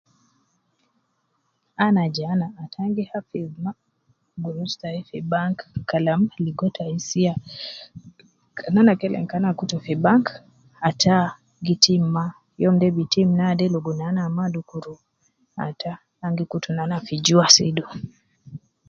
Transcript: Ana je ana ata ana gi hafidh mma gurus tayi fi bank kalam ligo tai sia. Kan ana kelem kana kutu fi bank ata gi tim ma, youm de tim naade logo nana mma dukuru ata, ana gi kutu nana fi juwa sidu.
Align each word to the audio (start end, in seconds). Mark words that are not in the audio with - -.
Ana 1.85 2.03
je 2.13 2.23
ana 2.33 2.47
ata 2.63 2.77
ana 2.83 2.93
gi 2.95 3.03
hafidh 3.11 3.53
mma 3.59 3.71
gurus 4.43 4.73
tayi 4.81 4.99
fi 5.09 5.17
bank 5.33 5.57
kalam 5.89 6.21
ligo 6.45 6.67
tai 6.77 6.95
sia. 7.07 7.33
Kan 8.57 8.75
ana 8.79 8.93
kelem 8.99 9.25
kana 9.31 9.49
kutu 9.59 9.77
fi 9.85 9.93
bank 10.05 10.25
ata 10.89 11.15
gi 11.65 11.75
tim 11.83 12.03
ma, 12.15 12.25
youm 12.63 12.75
de 12.81 12.87
tim 13.13 13.29
naade 13.39 13.65
logo 13.73 13.91
nana 14.01 14.21
mma 14.29 14.45
dukuru 14.53 14.93
ata, 15.67 15.91
ana 16.21 16.35
gi 16.37 16.45
kutu 16.51 16.69
nana 16.77 16.95
fi 17.05 17.15
juwa 17.25 17.45
sidu. 17.55 17.85